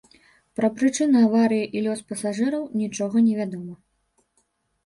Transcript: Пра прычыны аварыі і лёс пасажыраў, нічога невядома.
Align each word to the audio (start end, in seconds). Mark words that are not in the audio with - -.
Пра 0.59 0.69
прычыны 0.77 1.19
аварыі 1.27 1.67
і 1.77 1.83
лёс 1.87 2.01
пасажыраў, 2.13 2.63
нічога 2.81 3.23
невядома. 3.27 3.75